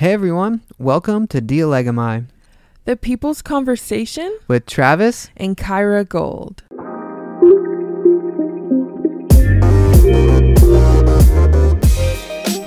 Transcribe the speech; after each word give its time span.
Hey 0.00 0.14
everyone, 0.14 0.62
welcome 0.78 1.26
to 1.26 1.42
Dialegami 1.42 2.24
The 2.86 2.96
People's 2.96 3.42
Conversation 3.42 4.34
with 4.48 4.64
Travis. 4.64 5.28
and 5.36 5.58
Kyra 5.58 6.08
Gold. 6.08 6.62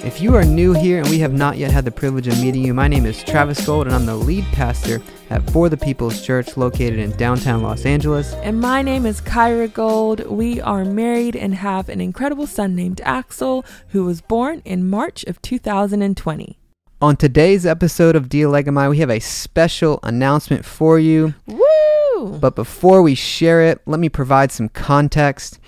If 0.06 0.22
you 0.22 0.36
are 0.36 0.46
new 0.46 0.74
here 0.74 1.00
and 1.00 1.10
we 1.10 1.18
have 1.18 1.34
not 1.34 1.58
yet 1.58 1.72
had 1.72 1.86
the 1.86 1.92
privilege 1.92 2.28
of 2.28 2.40
meeting 2.40 2.64
you, 2.64 2.76
my 2.76 2.88
name 2.88 3.08
is 3.08 3.24
Travis 3.24 3.66
Gold 3.66 3.88
and 3.88 3.96
I'm 3.96 4.06
the 4.06 4.16
lead 4.16 4.46
pastor 4.52 5.02
at 5.32 5.50
For 5.50 5.70
the 5.70 5.78
People's 5.78 6.22
Church 6.22 6.56
located 6.56 7.00
in 7.00 7.18
downtown 7.18 7.64
Los 7.64 7.84
Angeles. 7.84 8.34
And 8.44 8.62
my 8.62 8.84
name 8.84 9.08
is 9.08 9.22
Kyra 9.22 9.74
Gold. 9.74 10.20
We 10.28 10.62
are 10.62 10.86
married 10.86 11.36
and 11.36 11.56
have 11.56 11.90
an 11.90 12.00
incredible 12.00 12.46
son 12.46 12.76
named 12.76 13.02
Axel, 13.04 13.66
who 13.88 14.06
was 14.06 14.22
born 14.22 14.62
in 14.66 14.88
March 14.88 15.24
of 15.24 15.42
2020. 15.42 16.60
On 17.04 17.18
today's 17.18 17.66
episode 17.66 18.16
of 18.16 18.30
Dialegami, 18.30 18.90
we 18.90 19.00
have 19.00 19.10
a 19.10 19.20
special 19.20 20.00
announcement 20.04 20.64
for 20.64 20.98
you. 20.98 21.34
Woo! 21.46 22.38
But 22.40 22.56
before 22.56 23.02
we 23.02 23.14
share 23.14 23.62
it, 23.62 23.82
let 23.86 24.00
me 24.00 24.08
provide 24.08 24.54
some 24.54 24.70
context. 24.70 25.60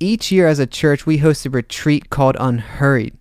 Each 0.00 0.32
year 0.32 0.48
as 0.48 0.58
a 0.58 0.66
church, 0.66 1.04
we 1.04 1.18
host 1.18 1.44
a 1.44 1.50
retreat 1.50 2.08
called 2.08 2.38
Unhurried 2.40 3.14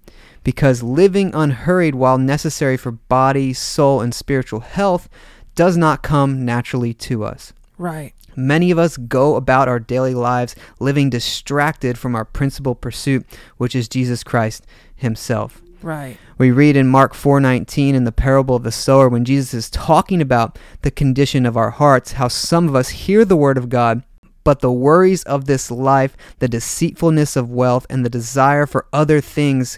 because 0.46 0.82
living 0.82 1.36
unhurried 1.36 1.96
while 1.96 2.18
necessary 2.18 2.78
for 2.78 2.92
body, 2.92 3.52
soul, 3.52 4.00
and 4.00 4.16
spiritual 4.16 4.62
health 4.62 5.10
does 5.54 5.76
not 5.76 6.02
come 6.04 6.46
naturally 6.46 6.94
to 6.94 7.26
us. 7.26 7.52
right. 7.78 8.14
Many 8.38 8.72
of 8.72 8.80
us 8.80 8.96
go 8.96 9.36
about 9.36 9.68
our 9.68 9.80
daily 9.80 10.14
lives 10.14 10.56
living 10.80 11.10
distracted 11.10 11.98
from 11.98 12.16
our 12.16 12.24
principal 12.24 12.76
pursuit, 12.76 13.26
which 13.58 13.76
is 13.76 13.90
Jesus 13.90 14.24
Christ 14.24 14.66
himself. 14.96 15.62
Right. 15.82 16.18
We 16.38 16.52
read 16.52 16.76
in 16.76 16.88
Mark 16.88 17.14
4:19 17.14 17.96
in 17.96 18.04
the 18.04 18.12
parable 18.12 18.56
of 18.56 18.64
the 18.64 18.72
sower 18.72 19.10
when 19.10 19.26
Jesus 19.26 19.54
is 19.54 19.70
talking 19.70 20.22
about 20.22 20.58
the 20.82 20.92
condition 20.92 21.46
of 21.46 21.58
our 21.58 21.72
hearts, 21.72 22.14
how 22.14 22.28
some 22.28 22.68
of 22.68 22.76
us 22.76 22.90
hear 22.90 23.24
the 23.24 23.38
word 23.38 23.58
of 23.58 23.70
God, 23.70 24.04
but 24.44 24.62
the 24.62 24.72
worries 24.72 25.24
of 25.24 25.46
this 25.46 25.70
life, 25.70 26.16
the 26.40 26.48
deceitfulness 26.48 27.36
of 27.36 27.52
wealth, 27.52 27.86
and 27.90 28.04
the 28.04 28.10
desire 28.10 28.66
for 28.66 28.88
other 28.92 29.22
things 29.22 29.78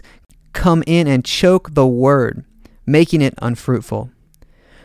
come 0.52 0.82
in 0.86 1.06
and 1.06 1.24
choke 1.24 1.74
the 1.74 1.86
word, 1.86 2.44
making 2.86 3.20
it 3.20 3.34
unfruitful. 3.38 4.10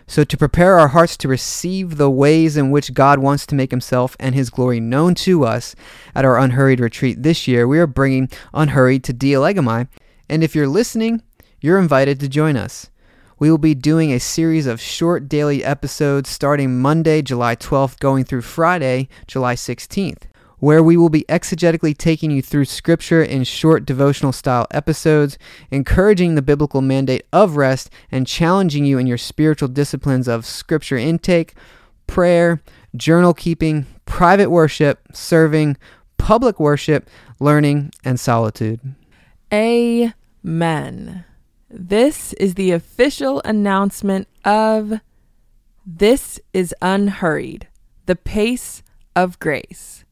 So, 0.08 0.24
to 0.24 0.38
prepare 0.38 0.78
our 0.78 0.90
hearts 0.90 1.18
to 1.18 1.28
receive 1.28 1.98
the 1.98 2.12
ways 2.12 2.58
in 2.58 2.70
which 2.70 2.94
God 2.94 3.20
wants 3.20 3.48
to 3.48 3.56
make 3.56 3.72
Himself 3.72 4.16
and 4.20 4.36
His 4.36 4.52
glory 4.52 4.80
known 4.80 5.16
to 5.16 5.46
us 5.46 5.76
at 6.14 6.26
our 6.26 6.38
Unhurried 6.38 6.80
retreat 6.80 7.24
this 7.24 7.48
year, 7.48 7.68
we 7.68 7.80
are 7.80 7.88
bringing 7.88 8.30
Unhurried 8.54 9.04
to 9.06 9.14
Dialegami. 9.14 9.88
And 10.28 10.44
if 10.44 10.56
you're 10.56 10.68
listening, 10.68 11.22
you're 11.62 11.80
invited 11.80 12.20
to 12.20 12.30
join 12.30 12.58
us. 12.58 12.90
We 13.38 13.52
will 13.52 13.58
be 13.58 13.76
doing 13.76 14.14
a 14.14 14.20
series 14.20 14.66
of 14.66 14.80
short 14.80 15.28
daily 15.28 15.64
episodes 15.64 16.30
starting 16.30 16.82
Monday, 16.82 17.22
July 17.22 17.56
12th, 17.56 18.00
going 18.00 18.24
through 18.24 18.44
Friday, 18.44 19.10
July 19.28 19.56
16th, 19.56 20.24
where 20.60 20.82
we 20.82 20.96
will 20.96 21.10
be 21.10 21.26
exegetically 21.28 21.98
taking 21.98 22.32
you 22.32 22.42
through 22.42 22.66
Scripture 22.66 23.22
in 23.22 23.44
short 23.44 23.86
devotional 23.86 24.32
style 24.32 24.68
episodes, 24.72 25.38
encouraging 25.70 26.36
the 26.36 26.42
biblical 26.42 26.82
mandate 26.82 27.26
of 27.34 27.58
rest, 27.58 27.90
and 28.10 28.26
challenging 28.26 28.86
you 28.86 28.98
in 28.98 29.06
your 29.06 29.18
spiritual 29.18 29.68
disciplines 29.68 30.30
of 30.30 30.46
Scripture 30.46 30.98
intake, 30.98 31.56
prayer, 32.08 32.62
journal 32.96 33.34
keeping, 33.34 33.86
private 34.06 34.50
worship, 34.50 35.02
serving, 35.14 35.76
public 36.18 36.58
worship, 36.60 37.10
learning, 37.40 37.92
and 38.06 38.18
solitude. 38.18 38.80
Amen. 39.56 41.24
This 41.70 42.34
is 42.34 42.56
the 42.56 42.72
official 42.72 43.42
announcement 43.46 44.28
of 44.44 45.00
This 45.86 46.42
is 46.54 46.76
Unhurried, 46.82 47.70
the 48.06 48.18
Pace 48.18 48.84
of 49.16 49.40
Grace, 49.40 50.04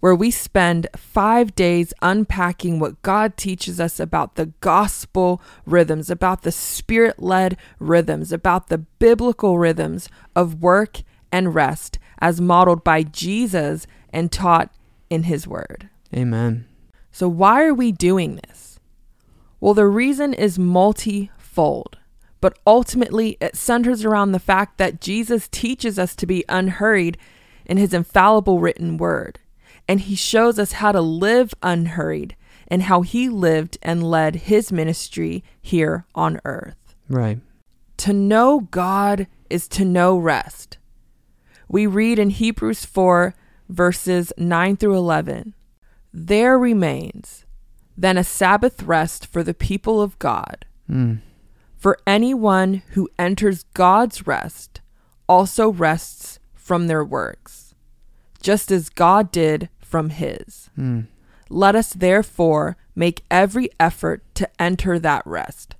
where 0.00 0.14
we 0.14 0.30
spend 0.30 0.86
five 0.94 1.54
days 1.54 1.94
unpacking 2.02 2.78
what 2.78 3.00
God 3.00 3.38
teaches 3.38 3.80
us 3.80 3.98
about 3.98 4.34
the 4.34 4.52
gospel 4.60 5.40
rhythms, 5.64 6.10
about 6.10 6.42
the 6.42 6.52
spirit 6.52 7.22
led 7.22 7.56
rhythms, 7.78 8.32
about 8.32 8.68
the 8.68 8.78
biblical 8.78 9.56
rhythms 9.58 10.10
of 10.36 10.60
work 10.60 11.00
and 11.32 11.54
rest 11.54 11.98
as 12.18 12.38
modeled 12.38 12.84
by 12.84 13.02
Jesus 13.02 13.86
and 14.10 14.30
taught 14.30 14.70
in 15.08 15.22
his 15.22 15.48
word. 15.48 15.88
Amen. 16.14 16.66
So, 17.12 17.28
why 17.28 17.64
are 17.64 17.72
we 17.72 17.90
doing 17.90 18.40
this? 18.46 18.73
Well, 19.64 19.72
the 19.72 19.86
reason 19.86 20.34
is 20.34 20.58
multifold, 20.58 21.96
but 22.42 22.58
ultimately 22.66 23.38
it 23.40 23.56
centers 23.56 24.04
around 24.04 24.32
the 24.32 24.38
fact 24.38 24.76
that 24.76 25.00
Jesus 25.00 25.48
teaches 25.48 25.98
us 25.98 26.14
to 26.16 26.26
be 26.26 26.44
unhurried 26.50 27.16
in 27.64 27.78
his 27.78 27.94
infallible 27.94 28.60
written 28.60 28.98
word, 28.98 29.38
and 29.88 30.00
he 30.00 30.16
shows 30.16 30.58
us 30.58 30.72
how 30.72 30.92
to 30.92 31.00
live 31.00 31.54
unhurried 31.62 32.36
and 32.68 32.82
how 32.82 33.00
he 33.00 33.30
lived 33.30 33.78
and 33.80 34.02
led 34.02 34.34
his 34.34 34.70
ministry 34.70 35.42
here 35.62 36.04
on 36.14 36.42
earth. 36.44 36.94
Right. 37.08 37.38
To 37.96 38.12
know 38.12 38.68
God 38.70 39.28
is 39.48 39.66
to 39.68 39.86
know 39.86 40.18
rest. 40.18 40.76
We 41.70 41.86
read 41.86 42.18
in 42.18 42.28
Hebrews 42.28 42.84
4, 42.84 43.34
verses 43.70 44.30
9 44.36 44.76
through 44.76 44.98
11 44.98 45.54
There 46.12 46.58
remains 46.58 47.43
then 47.96 48.16
a 48.18 48.24
Sabbath 48.24 48.82
rest 48.82 49.26
for 49.26 49.42
the 49.42 49.54
people 49.54 50.00
of 50.00 50.18
God. 50.18 50.64
Mm. 50.90 51.20
For 51.76 51.98
anyone 52.06 52.82
who 52.90 53.08
enters 53.18 53.64
God's 53.74 54.26
rest 54.26 54.80
also 55.28 55.70
rests 55.70 56.38
from 56.54 56.86
their 56.86 57.04
works, 57.04 57.74
just 58.40 58.70
as 58.70 58.88
God 58.88 59.30
did 59.30 59.68
from 59.80 60.10
his. 60.10 60.70
Mm. 60.78 61.06
Let 61.50 61.76
us 61.76 61.92
therefore 61.92 62.76
make 62.94 63.24
every 63.30 63.68
effort 63.78 64.22
to 64.34 64.48
enter 64.60 64.98
that 64.98 65.26
rest, 65.26 65.76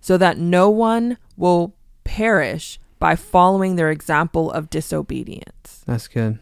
so 0.00 0.16
that 0.18 0.38
no 0.38 0.68
one 0.68 1.18
will 1.36 1.74
perish 2.04 2.78
by 2.98 3.16
following 3.16 3.76
their 3.76 3.90
example 3.90 4.50
of 4.50 4.70
disobedience. 4.70 5.82
That's 5.86 6.08
good. 6.08 6.38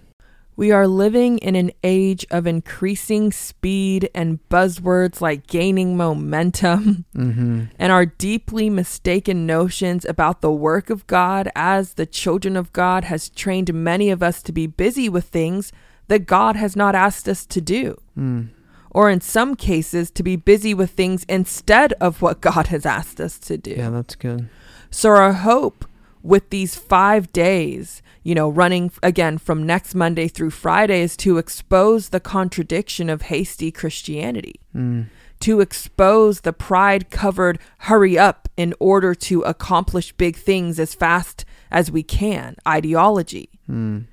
We 0.56 0.70
are 0.70 0.86
living 0.86 1.38
in 1.38 1.56
an 1.56 1.72
age 1.82 2.24
of 2.30 2.46
increasing 2.46 3.32
speed 3.32 4.08
and 4.14 4.38
buzzwords 4.48 5.20
like 5.20 5.46
gaining 5.46 5.96
momentum 5.96 7.04
Mm-hmm. 7.14 7.64
and 7.78 7.92
our 7.92 8.06
deeply 8.06 8.68
mistaken 8.70 9.46
notions 9.46 10.04
about 10.04 10.40
the 10.40 10.52
work 10.52 10.90
of 10.90 11.06
God 11.06 11.48
as 11.56 11.94
the 11.94 12.06
children 12.06 12.56
of 12.56 12.72
God 12.72 13.04
has 13.04 13.28
trained 13.28 13.72
many 13.74 14.10
of 14.10 14.22
us 14.22 14.42
to 14.42 14.52
be 14.52 14.66
busy 14.66 15.08
with 15.08 15.24
things 15.26 15.72
that 16.08 16.26
God 16.26 16.54
has 16.56 16.76
not 16.76 16.94
asked 16.94 17.28
us 17.28 17.46
to 17.46 17.60
do. 17.60 18.00
Mm. 18.18 18.50
Or 18.90 19.10
in 19.10 19.20
some 19.20 19.56
cases, 19.56 20.10
to 20.12 20.22
be 20.22 20.36
busy 20.36 20.74
with 20.74 20.90
things 20.90 21.24
instead 21.28 21.94
of 21.94 22.22
what 22.22 22.40
God 22.40 22.68
has 22.68 22.86
asked 22.86 23.20
us 23.20 23.38
to 23.40 23.56
do. 23.56 23.72
Yeah, 23.72 23.90
that's 23.90 24.14
good. 24.14 24.48
So, 24.90 25.10
our 25.10 25.32
hope 25.32 25.84
with 26.24 26.48
these 26.50 26.74
five 26.74 27.30
days, 27.32 28.02
you 28.24 28.34
know, 28.34 28.48
running 28.48 28.90
again 29.02 29.36
from 29.36 29.64
next 29.64 29.94
Monday 29.94 30.26
through 30.26 30.50
Friday, 30.50 31.02
is 31.02 31.16
to 31.18 31.36
expose 31.38 32.08
the 32.08 32.18
contradiction 32.18 33.10
of 33.10 33.22
hasty 33.22 33.70
Christianity, 33.70 34.58
Mm. 34.74 35.06
to 35.40 35.60
expose 35.60 36.40
the 36.40 36.54
pride 36.54 37.10
covered 37.10 37.58
hurry 37.80 38.18
up 38.18 38.48
in 38.56 38.72
order 38.80 39.14
to 39.14 39.42
accomplish 39.42 40.12
big 40.12 40.36
things 40.36 40.80
as 40.80 40.94
fast 40.94 41.44
as 41.70 41.90
we 41.92 42.02
can 42.02 42.56
ideology. 42.66 43.50
Mm. 43.70 44.04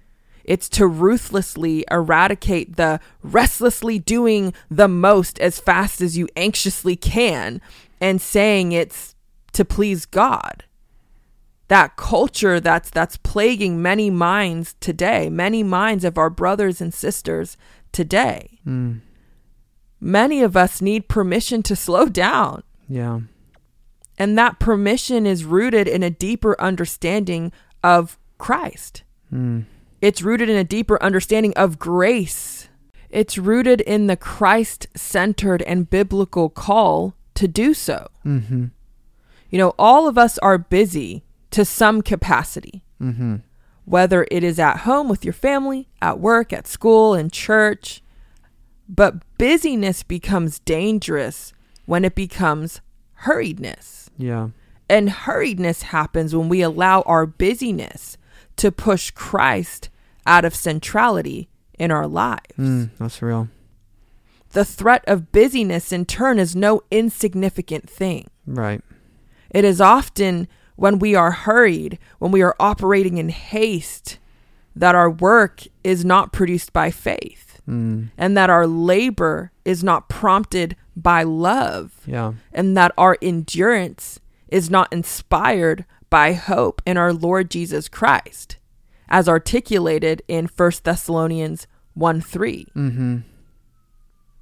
It's 0.44 0.68
to 0.70 0.88
ruthlessly 0.88 1.86
eradicate 1.90 2.76
the 2.76 3.00
restlessly 3.24 4.00
doing 4.00 4.54
the 4.70 4.90
most 4.90 5.40
as 5.40 5.60
fast 5.62 6.02
as 6.02 6.18
you 6.18 6.28
anxiously 6.36 6.98
can 6.98 7.62
and 8.02 8.20
saying 8.20 8.74
it's 8.74 9.16
to 9.54 9.64
please 9.64 10.06
God. 10.06 10.66
That 11.72 11.96
culture 11.96 12.60
that's 12.60 12.90
that's 12.90 13.16
plaguing 13.16 13.82
many 13.82 14.10
minds 14.10 14.76
today, 14.82 15.30
many 15.30 15.64
minds 15.64 16.04
of 16.04 16.18
our 16.18 16.30
brothers 16.30 16.82
and 16.82 16.94
sisters 16.94 17.56
today. 17.94 18.60
Mm. 18.68 19.00
Many 20.02 20.44
of 20.44 20.58
us 20.58 20.82
need 20.82 21.08
permission 21.08 21.64
to 21.64 21.78
slow 21.78 22.08
down. 22.08 22.64
Yeah. 22.90 23.22
And 24.18 24.38
that 24.38 24.60
permission 24.60 25.26
is 25.26 25.46
rooted 25.46 25.88
in 25.88 26.04
a 26.04 26.10
deeper 26.10 26.60
understanding 26.60 27.54
of 27.82 28.20
Christ. 28.38 29.04
Mm. 29.32 29.64
It's 30.02 30.22
rooted 30.22 30.50
in 30.50 30.58
a 30.58 30.66
deeper 30.66 31.02
understanding 31.02 31.54
of 31.56 31.80
grace. 31.80 32.68
It's 33.10 33.38
rooted 33.38 33.80
in 33.80 34.08
the 34.08 34.18
Christ 34.18 34.88
centered 34.94 35.62
and 35.62 35.90
biblical 35.90 36.50
call 36.50 37.16
to 37.36 37.48
do 37.48 37.74
so. 37.74 38.10
Mm-hmm. 38.26 38.66
You 39.50 39.58
know, 39.58 39.74
all 39.80 40.10
of 40.10 40.18
us 40.18 40.38
are 40.40 40.58
busy 40.58 41.24
to 41.52 41.66
some 41.66 42.02
capacity, 42.02 42.84
Mm-hmm. 43.02 43.38
whether 43.86 44.28
it 44.30 44.44
is 44.44 44.60
at 44.60 44.78
home 44.82 45.10
with 45.10 45.26
your 45.26 45.34
family, 45.34 45.90
at 46.02 46.20
work, 46.20 46.54
at 46.54 46.68
school, 46.68 47.14
in 47.16 47.30
church. 47.32 48.02
But 48.88 49.16
busyness 49.38 50.04
becomes 50.04 50.60
dangerous 50.60 51.52
when 51.86 52.06
it 52.06 52.14
becomes 52.14 52.82
hurriedness. 53.24 54.10
Yeah. 54.18 54.50
And 54.90 55.10
hurriedness 55.10 55.82
happens 55.84 56.36
when 56.36 56.48
we 56.50 56.62
allow 56.62 57.02
our 57.02 57.26
busyness 57.26 58.18
to 58.58 58.72
push 58.72 59.10
Christ 59.12 59.90
out 60.28 60.46
of 60.46 60.54
centrality 60.54 61.50
in 61.80 61.90
our 61.90 62.06
lives. 62.08 62.58
Mm, 62.60 62.90
that's 63.00 63.22
real. 63.22 63.48
The 64.52 64.66
threat 64.66 65.04
of 65.08 65.32
busyness, 65.32 65.92
in 65.94 66.06
turn, 66.06 66.38
is 66.38 66.56
no 66.56 66.82
insignificant 66.92 67.90
thing. 67.90 68.28
Right. 68.46 68.82
It 69.50 69.64
is 69.64 69.80
often 69.82 70.48
when 70.82 71.00
we 71.00 71.16
are 71.16 71.32
hurried, 71.32 72.00
when 72.20 72.32
we 72.32 72.42
are 72.42 72.56
operating 72.60 73.18
in 73.18 73.30
haste, 73.30 74.18
that 74.76 74.96
our 74.96 75.10
work 75.10 75.64
is 75.84 76.04
not 76.04 76.34
produced 76.34 76.74
by 76.74 76.92
faith 76.92 77.52
Mm, 77.68 78.10
and 78.18 78.36
that 78.36 78.50
our 78.50 78.66
labor 78.66 79.52
is 79.64 79.84
not 79.84 80.10
prompted 80.10 80.76
by 80.96 81.24
love 81.24 82.02
yeah. 82.06 82.34
and 82.52 82.76
that 82.76 82.92
our 82.98 83.18
endurance 83.22 84.20
is 84.50 84.70
not 84.70 84.92
inspired 84.92 85.86
by 86.10 86.34
hope 86.34 86.82
in 86.86 86.98
our 86.98 87.14
Lord 87.14 87.50
Jesus 87.50 87.88
Christ, 87.88 88.58
as 89.08 89.30
articulated 89.30 90.22
in 90.28 90.48
1 90.48 90.72
Thessalonians 90.84 91.68
1 91.94 92.20
3. 92.20 92.68
Mm-hmm. 92.76 93.18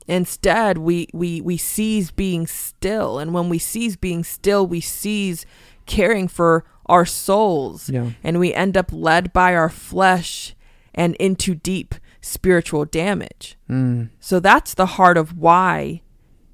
Instead, 0.07 0.80
we, 0.80 1.07
we, 1.13 1.39
we 1.39 1.56
cease 1.56 2.09
being 2.09 2.47
still. 2.47 3.19
And 3.19 3.31
when 3.31 3.47
we 3.47 3.59
cease 3.59 3.95
being 3.95 4.24
still, 4.24 4.65
we 4.65 4.81
cease 4.81 5.45
caring 5.89 6.27
for 6.30 6.63
our 6.86 7.06
souls. 7.06 7.89
Yeah. 7.89 8.12
And 8.24 8.39
we 8.39 8.53
end 8.53 8.77
up 8.77 8.91
led 8.94 9.33
by 9.33 9.56
our 9.56 9.69
flesh 9.69 10.56
and 10.94 11.15
into 11.15 11.56
deep 11.56 11.95
spiritual 12.21 12.86
damage. 12.86 13.57
Mm, 13.69 14.09
So 14.19 14.39
that's 14.39 14.74
the 14.74 14.86
heart 14.86 15.18
of 15.18 15.38
why 15.38 16.01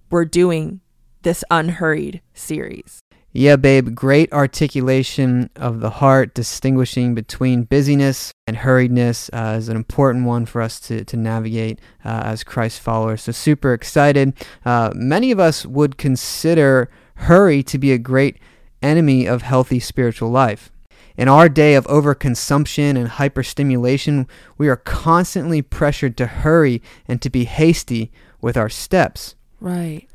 we're 0.10 0.26
doing 0.26 0.82
this 1.24 1.44
unhurried 1.50 2.22
series. 2.34 3.00
Yeah, 3.38 3.58
babe, 3.58 3.94
great 3.96 4.32
articulation 4.32 5.50
of 5.58 5.82
the 5.82 5.90
heart, 5.90 6.34
distinguishing 6.34 7.16
between 7.16 7.64
busyness 7.64 8.32
and 8.48 8.56
hurriedness 8.56 9.30
uh, 9.34 9.58
is 9.58 9.68
an 9.68 9.76
important 9.76 10.26
one 10.26 10.46
for 10.46 10.62
us 10.62 10.80
to, 10.82 11.04
to 11.04 11.18
navigate 11.18 11.80
uh, 12.06 12.22
as 12.24 12.46
Christ 12.46 12.80
followers. 12.80 13.24
So, 13.24 13.34
super 13.34 13.74
excited. 13.74 14.34
Uh, 14.64 14.92
many 14.96 15.32
of 15.32 15.40
us 15.42 15.66
would 15.66 15.98
consider 15.98 16.90
hurry 17.16 17.62
to 17.64 17.78
be 17.78 17.92
a 17.92 17.98
great 17.98 18.38
enemy 18.86 19.26
of 19.26 19.42
healthy 19.42 19.80
spiritual 19.80 20.30
life. 20.30 20.72
In 21.18 21.28
our 21.30 21.48
day 21.48 21.76
of 21.76 21.88
overconsumption 21.88 22.98
and 22.98 23.10
hyperstimulation, 23.10 24.28
we 24.58 24.68
are 24.68 24.76
constantly 24.76 25.62
pressured 25.62 26.18
to 26.18 26.28
hurry 26.28 26.82
and 27.08 27.22
to 27.22 27.30
be 27.30 27.46
hasty 27.46 28.12
with 28.42 28.58
our 28.58 28.70
steps. 28.70 29.36
Right. 29.62 30.08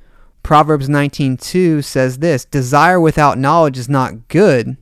Proverbs 0.43 0.89
19:2 0.89 1.83
says 1.83 2.19
this, 2.19 2.45
"Desire 2.45 3.01
without 3.01 3.39
knowledge 3.39 3.79
is 3.79 3.89
not 3.89 4.29
good. 4.29 4.77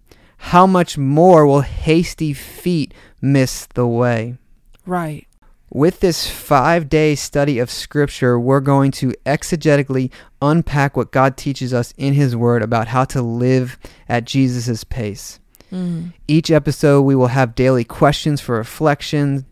How 0.52 0.66
much 0.66 0.98
more 0.98 1.46
will 1.46 1.62
hasty 1.62 2.32
feet 2.32 2.92
miss 3.20 3.66
the 3.74 3.86
way?" 3.86 4.38
Right. 4.86 5.27
With 5.70 6.00
this 6.00 6.26
5-day 6.26 7.14
study 7.16 7.58
of 7.58 7.70
scripture, 7.70 8.40
we're 8.40 8.60
going 8.60 8.90
to 8.92 9.12
exegetically 9.26 10.10
unpack 10.40 10.96
what 10.96 11.12
God 11.12 11.36
teaches 11.36 11.74
us 11.74 11.92
in 11.98 12.14
his 12.14 12.34
word 12.34 12.62
about 12.62 12.88
how 12.88 13.04
to 13.06 13.20
live 13.20 13.78
at 14.08 14.24
Jesus' 14.24 14.82
pace. 14.84 15.40
Mm. 15.70 16.14
Each 16.26 16.50
episode 16.50 17.02
we 17.02 17.14
will 17.14 17.26
have 17.26 17.54
daily 17.54 17.84
questions 17.84 18.40
for 18.40 18.56
reflection 18.56 19.44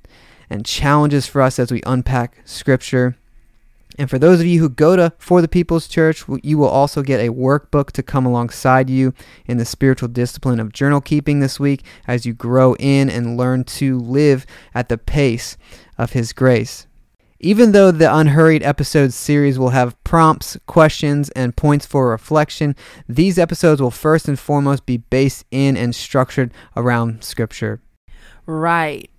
and 0.48 0.64
challenges 0.64 1.26
for 1.26 1.42
us 1.42 1.58
as 1.58 1.70
we 1.70 1.82
unpack 1.86 2.40
scripture. 2.46 3.16
And 3.98 4.10
for 4.10 4.18
those 4.18 4.40
of 4.40 4.46
you 4.46 4.60
who 4.60 4.68
go 4.68 4.96
to 4.96 5.12
For 5.18 5.40
the 5.40 5.48
People's 5.48 5.88
Church, 5.88 6.24
you 6.42 6.58
will 6.58 6.68
also 6.68 7.02
get 7.02 7.20
a 7.20 7.32
workbook 7.32 7.92
to 7.92 8.02
come 8.02 8.26
alongside 8.26 8.90
you 8.90 9.14
in 9.46 9.56
the 9.56 9.64
spiritual 9.64 10.08
discipline 10.08 10.60
of 10.60 10.72
journal 10.72 11.00
keeping 11.00 11.40
this 11.40 11.58
week 11.58 11.82
as 12.06 12.26
you 12.26 12.34
grow 12.34 12.74
in 12.76 13.08
and 13.08 13.36
learn 13.36 13.64
to 13.64 13.98
live 13.98 14.44
at 14.74 14.88
the 14.88 14.98
pace 14.98 15.56
of 15.96 16.12
His 16.12 16.32
grace. 16.32 16.86
Even 17.38 17.72
though 17.72 17.90
the 17.90 18.14
Unhurried 18.14 18.62
Episodes 18.62 19.14
series 19.14 19.58
will 19.58 19.70
have 19.70 20.02
prompts, 20.04 20.56
questions, 20.66 21.28
and 21.30 21.56
points 21.56 21.84
for 21.84 22.08
reflection, 22.08 22.74
these 23.08 23.38
episodes 23.38 23.80
will 23.80 23.90
first 23.90 24.26
and 24.26 24.38
foremost 24.38 24.86
be 24.86 24.96
based 24.96 25.44
in 25.50 25.76
and 25.76 25.94
structured 25.94 26.50
around 26.76 27.22
Scripture. 27.22 27.80
Right. 28.46 29.10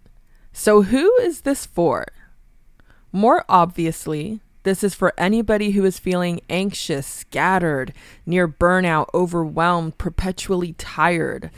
So, 0.52 0.82
who 0.82 1.16
is 1.20 1.42
this 1.42 1.68
for? 1.68 2.08
More 3.12 3.46
obviously, 3.48 4.42
this 4.68 4.84
is 4.84 4.94
for 4.94 5.14
anybody 5.18 5.72
who 5.72 5.86
is 5.86 5.98
feeling 5.98 6.42
anxious, 6.50 7.08
scattered, 7.08 7.94
near 8.26 8.48
burnout, 8.48 9.08
overwhelmed, 9.14 9.98
perpetually 9.98 10.74
tired. 10.74 11.50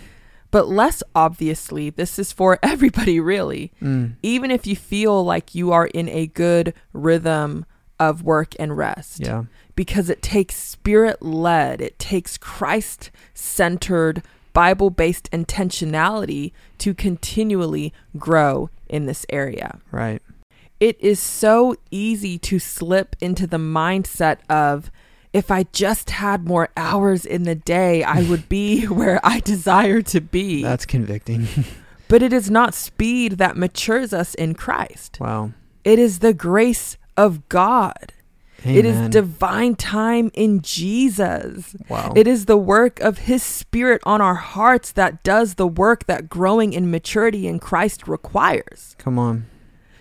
But 0.51 0.67
less 0.69 1.01
obviously, 1.15 1.89
this 1.89 2.19
is 2.19 2.31
for 2.31 2.59
everybody, 2.63 3.19
really. 3.19 3.71
Mm, 3.81 4.13
Even 4.21 4.51
if 4.51 4.67
you 4.67 4.75
feel 4.75 5.23
like 5.25 5.55
you 5.55 5.71
are 5.71 5.87
in 5.87 6.07
a 6.09 6.27
good 6.27 6.73
rhythm 6.93 7.65
of 7.99 8.21
work 8.23 8.53
and 8.59 8.77
rest. 8.77 9.19
yeah. 9.19 9.43
because 9.75 10.09
it 10.09 10.21
takes 10.21 10.55
spirit 10.55 11.21
led, 11.21 11.81
it 11.81 11.97
takes 11.99 12.37
Christ 12.37 13.11
centered, 13.33 14.21
Bible 14.53 14.89
based 14.89 15.29
intentionality 15.31 16.51
to 16.79 16.93
continually 16.93 17.91
grow 18.17 18.69
in 18.87 19.05
this 19.05 19.25
area. 19.29 19.79
Right. 19.91 20.21
It 20.79 20.97
is 21.01 21.19
so 21.19 21.75
easy 21.91 22.37
to 22.39 22.59
slip 22.59 23.15
into 23.19 23.45
the 23.45 23.57
mindset 23.57 24.37
of, 24.49 24.91
if 25.33 25.51
I 25.51 25.63
just 25.73 26.11
had 26.11 26.47
more 26.47 26.69
hours 26.77 27.25
in 27.25 27.43
the 27.43 27.55
day, 27.55 28.03
I 28.03 28.23
would 28.29 28.47
be 28.49 28.85
where 28.85 29.19
I 29.23 29.41
desire 29.41 30.01
to 30.03 30.21
be. 30.21 30.63
That's 30.63 30.85
convicting. 30.85 31.47
but 32.07 32.21
it 32.23 32.33
is 32.33 32.49
not 32.49 32.73
speed 32.73 33.33
that 33.33 33.57
matures 33.57 34.13
us 34.13 34.33
in 34.35 34.55
Christ. 34.55 35.17
wow. 35.19 35.51
It 35.83 35.97
is 35.97 36.19
the 36.19 36.33
grace 36.33 36.97
of 37.15 37.47
God. 37.49 38.13
Amen. 38.65 38.77
It 38.77 38.85
is 38.85 39.09
divine 39.09 39.75
time 39.75 40.29
in 40.33 40.61
Jesus. 40.61 41.75
wow. 41.87 42.11
It 42.15 42.27
is 42.27 42.45
the 42.45 42.57
work 42.57 42.99
of 42.99 43.19
His 43.19 43.41
Spirit 43.41 44.01
on 44.05 44.19
our 44.21 44.35
hearts 44.35 44.91
that 44.91 45.23
does 45.23 45.55
the 45.55 45.67
work 45.67 46.05
that 46.07 46.29
growing 46.29 46.73
in 46.73 46.91
maturity 46.91 47.47
in 47.47 47.59
Christ 47.59 48.07
requires. 48.07 48.95
Come 48.97 49.17
on. 49.17 49.45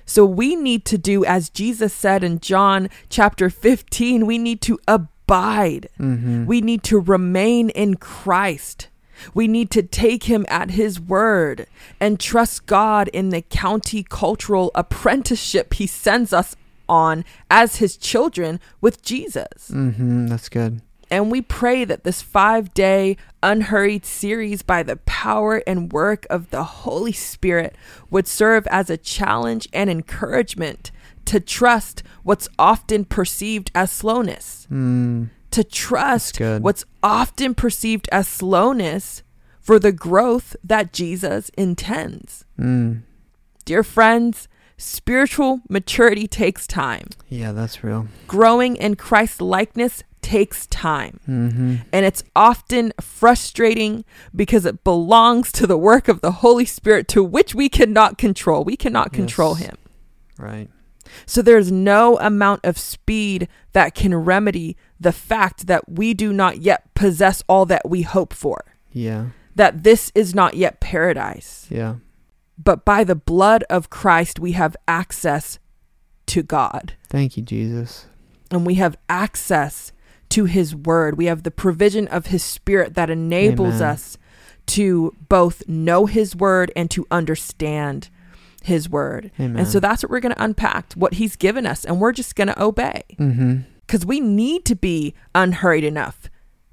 So 0.09 0.25
we 0.25 0.57
need 0.57 0.87
to 0.87 0.97
do, 0.97 1.23
as 1.27 1.51
Jesus 1.51 1.93
said 1.93 2.25
in 2.25 2.41
John 2.41 2.89
chapter 3.11 3.51
15, 3.51 4.25
we 4.25 4.39
need 4.39 4.63
to 4.63 4.79
abide. 4.89 5.91
Mm-hmm. 6.01 6.47
We 6.47 6.63
need 6.63 6.83
to 6.85 6.99
remain 6.99 7.69
in 7.69 7.97
Christ. 7.97 8.89
We 9.35 9.47
need 9.47 9.71
to 9.73 9.83
take 9.83 10.25
him 10.25 10.47
at 10.49 10.71
his 10.71 10.99
word 10.99 11.67
and 12.01 12.19
trust 12.19 12.65
God 12.65 13.09
in 13.09 13.29
the 13.29 13.43
county 13.43 14.03
cultural 14.03 14.71
apprenticeship 14.75 15.75
he 15.75 15.87
sends 15.87 16.33
us 16.33 16.57
on 16.89 17.23
as 17.51 17.77
his 17.77 17.99
children 17.99 18.61
with 18.81 19.03
Jesus. 19.03 19.71
Mm-hmm. 19.71 20.29
That's 20.29 20.49
good. 20.49 20.81
And 21.11 21.31
we 21.31 21.41
pray 21.41 21.85
that 21.85 22.05
this 22.05 22.21
five 22.23 22.75
day 22.75 23.17
unhurried 23.43 24.05
series, 24.05 24.63
by 24.63 24.83
the 24.83 24.97
power 24.97 25.63
and 25.67 25.93
work 25.93 26.27
of 26.29 26.51
the 26.51 26.65
Holy 26.65 27.13
Spirit, 27.13 27.75
would 28.11 28.27
serve 28.27 28.67
as 28.69 28.91
a 28.91 28.97
challenge 28.97 29.69
and 29.73 29.89
encouragement 29.89 30.91
to 31.25 31.41
trust 31.41 32.03
what's 32.23 32.49
often 32.59 33.05
perceived 33.05 33.71
as 33.75 33.91
slowness 33.91 34.67
Mm, 34.71 35.29
to 35.51 35.65
trust 35.65 36.41
what's 36.41 36.85
often 37.03 37.55
perceived 37.55 38.09
as 38.13 38.27
slowness 38.29 39.23
for 39.61 39.79
the 39.79 39.93
growth 39.93 40.57
that 40.65 40.93
Jesus 40.93 41.51
intends. 41.59 42.45
mm. 42.59 43.03
Dear 43.67 43.83
friends, 43.83 44.49
spiritual 44.79 45.61
maturity 45.69 46.27
takes 46.27 46.67
time. 46.67 47.09
Yeah, 47.29 47.53
that's 47.53 47.85
real. 47.85 48.09
Growing 48.27 48.77
in 48.77 48.97
Christ 48.97 49.43
likeness 49.43 50.03
takes 50.23 50.67
time. 50.67 51.21
Mm-hmm. 51.29 51.77
And 51.93 52.07
it's 52.07 52.23
often 52.37 52.93
frustrating 53.01 54.05
because 54.35 54.65
it 54.67 54.85
belongs 54.85 55.53
to 55.53 55.67
the 55.67 55.79
work 55.79 56.09
of 56.09 56.21
the 56.21 56.31
Holy 56.33 56.65
Spirit 56.65 57.09
to 57.09 57.23
which 57.23 57.55
we 57.55 57.69
cannot 57.69 58.19
control. 58.19 58.65
We 58.65 58.77
cannot 58.77 59.13
control 59.13 59.57
Yes. 59.59 59.67
him. 59.69 59.77
Right. 60.39 60.69
So 61.27 61.41
there's 61.43 61.73
no 61.73 62.19
amount 62.19 62.65
of 62.65 62.79
speed 62.79 63.49
that 63.73 63.95
can 63.95 64.15
remedy 64.15 64.77
the 65.01 65.13
fact 65.13 65.67
that 65.67 65.89
we 65.89 66.13
do 66.15 66.33
not 66.33 66.59
yet 66.59 66.93
possess 66.95 67.43
all 67.49 67.65
that 67.67 67.89
we 67.89 68.03
hope 68.03 68.33
for, 68.35 68.65
Yeah. 68.93 69.27
that 69.55 69.85
this 69.85 70.13
is 70.15 70.35
not 70.35 70.55
yet 70.55 70.81
paradise. 70.81 71.67
Yeah. 71.71 71.97
But 72.63 72.85
by 72.85 73.05
the 73.05 73.15
blood 73.15 73.65
of 73.71 73.89
Christ, 73.89 74.39
we 74.39 74.53
have 74.53 74.77
access 74.87 75.59
to 76.27 76.43
God 76.43 76.93
Thank 77.09 77.37
you, 77.39 77.43
Jesus. 77.43 78.07
and 78.51 78.67
we 78.67 78.75
have 78.75 78.97
access 79.09 79.93
to 80.31 80.45
His 80.45 80.75
Word. 80.75 81.17
We 81.17 81.27
have 81.27 81.43
the 81.43 81.51
provision 81.51 82.09
of 82.09 82.27
His 82.27 82.43
Spirit 82.43 82.95
that 82.95 83.11
enables 83.11 83.77
Amen. 83.77 83.91
us 83.91 84.19
to 84.67 85.15
both 85.29 85.67
know 85.69 86.07
His 86.07 86.37
Word 86.37 86.71
and 86.77 86.91
to 86.91 87.07
understand 87.11 88.09
His 88.63 88.89
Word. 88.89 89.31
Amen. 89.41 89.59
And 89.61 89.69
so 89.69 89.81
that's 89.81 90.03
what 90.03 90.11
we're 90.11 90.21
going 90.21 90.35
to 90.35 90.43
unpack, 90.43 90.93
what 90.95 91.15
He's 91.15 91.37
given 91.37 91.67
us, 91.67 91.85
and 91.85 92.01
we're 92.01 92.13
just 92.13 92.37
going 92.37 92.49
to 92.49 92.63
obey. 92.63 93.03
Mm-hmm. 93.19 93.59
because 93.87 94.05
we 94.05 94.21
need 94.21 94.65
to 94.67 94.75
be 94.75 95.15
unhurried 95.35 95.85
enough 95.85 96.29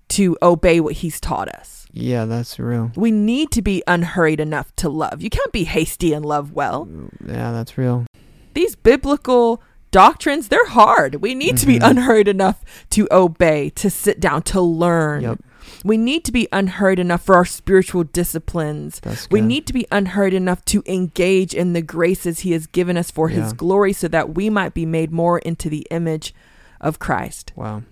to 0.10 0.38
obey 0.42 0.80
what 0.80 0.96
he's 0.96 1.20
taught 1.20 1.50
us. 1.50 1.88
Yeah, 1.92 2.26
that's 2.26 2.60
real. 2.60 2.92
We 2.96 3.10
need 3.12 3.52
to 3.52 3.62
be 3.62 3.82
unhurried 3.88 4.40
enough 4.40 4.76
to 4.78 4.90
love. 4.90 5.22
You 5.22 5.30
can't 5.30 5.52
be 5.54 5.64
hasty 5.64 6.14
and 6.14 6.26
love 6.26 6.52
well. 6.52 6.88
Yeah, 7.26 7.52
that's 7.54 7.78
real. 7.78 8.06
These 8.54 8.76
biblical 8.76 9.64
doctrines, 9.96 10.50
they're 10.50 10.68
hard. 10.68 11.16
We 11.22 11.34
need 11.34 11.56
to 11.58 11.66
be 11.66 11.80
Mhm. 11.80 11.90
unhurried 11.92 12.28
enough 12.28 12.64
to 12.90 13.08
obey, 13.12 13.70
to 13.76 13.90
sit 13.90 14.20
down, 14.20 14.42
to 14.44 14.60
learn. 14.60 15.22
Yep. 15.24 15.40
We 15.86 15.98
need 15.98 16.26
to 16.26 16.34
be 16.34 16.50
unhurried 16.52 17.00
enough 17.00 17.24
for 17.24 17.36
our 17.36 17.46
spiritual 17.46 18.04
disciplines. 18.04 19.00
We 19.32 19.40
need 19.40 19.66
to 19.68 19.74
be 19.74 19.88
unhurried 19.92 20.34
enough 20.34 20.66
to 20.66 20.84
engage 20.86 21.54
in 21.54 21.72
the 21.74 21.82
graces 21.82 22.40
He 22.42 22.52
has 22.52 22.68
given 22.68 22.98
us 22.98 23.10
for 23.10 23.30
His 23.30 23.54
glory 23.54 23.94
so 23.94 24.08
that 24.10 24.36
we 24.36 24.50
might 24.50 24.74
be 24.74 24.86
made 24.86 25.12
more 25.14 25.40
into 25.40 25.70
the 25.70 25.88
image 25.92 26.36
of 26.82 27.00
Christ. 27.00 27.54
Wow. 27.56 27.84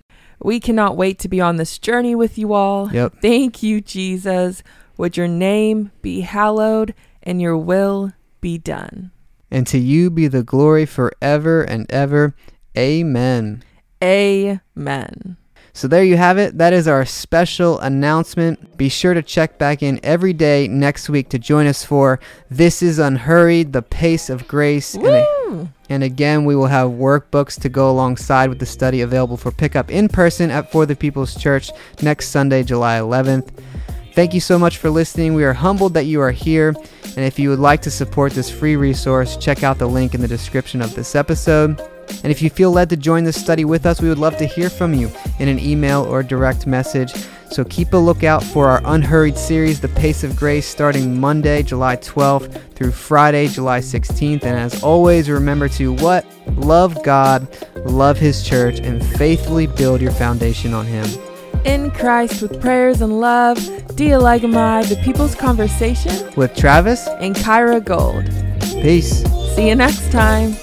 We 0.42 0.60
cannot 0.60 0.96
wait 0.98 1.18
to 1.20 1.28
be 1.28 1.40
on 1.40 1.56
this 1.56 1.78
journey 1.78 2.14
with 2.14 2.36
you 2.36 2.52
all. 2.52 2.90
Yep. 2.92 3.14
Thank 3.22 3.62
you, 3.62 3.80
Jesus. 3.80 4.62
Would 4.98 5.16
your 5.16 5.28
name 5.28 5.90
be 6.02 6.20
hallowed 6.20 6.92
and 7.22 7.40
your 7.40 7.56
will 7.56 8.12
be 8.42 8.58
done. 8.58 9.10
And 9.54 9.68
to 9.68 9.78
you 9.78 10.10
be 10.10 10.26
the 10.26 10.42
glory 10.42 10.84
forever 10.84 11.62
and 11.62 11.86
ever. 11.88 12.34
Amen. 12.76 13.62
Amen. 14.02 15.36
So 15.72 15.86
there 15.86 16.02
you 16.02 16.16
have 16.16 16.38
it. 16.38 16.58
That 16.58 16.72
is 16.72 16.88
our 16.88 17.04
special 17.04 17.78
announcement. 17.78 18.76
Be 18.76 18.88
sure 18.88 19.14
to 19.14 19.22
check 19.22 19.56
back 19.56 19.80
in 19.80 20.00
every 20.02 20.32
day 20.32 20.66
next 20.66 21.08
week 21.08 21.28
to 21.28 21.38
join 21.38 21.68
us 21.68 21.84
for 21.84 22.18
This 22.50 22.82
is 22.82 22.98
Unhurried, 22.98 23.72
the 23.72 23.82
Pace 23.82 24.28
of 24.28 24.48
Grace. 24.48 24.94
And, 24.94 25.04
Woo! 25.04 25.68
and 25.88 26.02
again, 26.02 26.44
we 26.44 26.56
will 26.56 26.66
have 26.66 26.90
workbooks 26.90 27.60
to 27.60 27.68
go 27.68 27.88
alongside 27.88 28.48
with 28.48 28.58
the 28.58 28.66
study 28.66 29.02
available 29.02 29.36
for 29.36 29.52
pickup 29.52 29.88
in 29.88 30.08
person 30.08 30.50
at 30.50 30.72
For 30.72 30.84
the 30.84 30.96
People's 30.96 31.36
Church 31.36 31.70
next 32.02 32.30
Sunday, 32.30 32.64
July 32.64 32.98
11th. 32.98 33.50
Thank 34.14 34.32
you 34.32 34.38
so 34.38 34.60
much 34.60 34.78
for 34.78 34.90
listening. 34.90 35.34
We 35.34 35.42
are 35.42 35.52
humbled 35.52 35.94
that 35.94 36.04
you 36.04 36.20
are 36.20 36.30
here. 36.30 36.68
And 36.68 37.24
if 37.24 37.36
you 37.36 37.48
would 37.50 37.58
like 37.58 37.82
to 37.82 37.90
support 37.90 38.32
this 38.32 38.48
free 38.48 38.76
resource, 38.76 39.36
check 39.36 39.64
out 39.64 39.78
the 39.78 39.88
link 39.88 40.14
in 40.14 40.20
the 40.20 40.28
description 40.28 40.80
of 40.80 40.94
this 40.94 41.16
episode. 41.16 41.80
And 42.22 42.30
if 42.30 42.40
you 42.40 42.48
feel 42.48 42.70
led 42.70 42.90
to 42.90 42.96
join 42.96 43.24
this 43.24 43.40
study 43.40 43.64
with 43.64 43.86
us, 43.86 44.00
we 44.00 44.08
would 44.08 44.18
love 44.18 44.36
to 44.36 44.46
hear 44.46 44.70
from 44.70 44.94
you 44.94 45.10
in 45.40 45.48
an 45.48 45.58
email 45.58 46.04
or 46.04 46.22
direct 46.22 46.64
message. 46.64 47.12
So 47.50 47.64
keep 47.64 47.92
a 47.92 47.96
lookout 47.96 48.44
for 48.44 48.68
our 48.68 48.80
Unhurried 48.84 49.36
series, 49.36 49.80
The 49.80 49.88
Pace 49.88 50.22
of 50.22 50.36
Grace, 50.36 50.66
starting 50.66 51.18
Monday, 51.18 51.64
July 51.64 51.96
12th 51.96 52.72
through 52.76 52.92
Friday, 52.92 53.48
July 53.48 53.80
16th. 53.80 54.44
And 54.44 54.56
as 54.56 54.80
always, 54.80 55.28
remember 55.28 55.68
to 55.70 55.92
what? 55.92 56.24
Love 56.56 57.02
God, 57.02 57.48
love 57.84 58.16
His 58.18 58.44
church, 58.44 58.78
and 58.78 59.04
faithfully 59.16 59.66
build 59.66 60.00
your 60.00 60.12
foundation 60.12 60.72
on 60.72 60.86
Him. 60.86 61.04
In 61.64 61.90
Christ 61.90 62.42
with 62.42 62.60
prayers 62.60 63.00
and 63.00 63.20
love, 63.20 63.56
Dialagamai, 63.96 64.88
the 64.88 64.96
people's 65.02 65.34
conversation, 65.34 66.30
With 66.36 66.54
Travis, 66.54 67.06
and 67.20 67.34
Kyra 67.34 67.82
Gold. 67.82 68.24
peace. 68.82 69.22
See 69.54 69.68
you 69.68 69.74
next 69.74 70.10
time. 70.12 70.54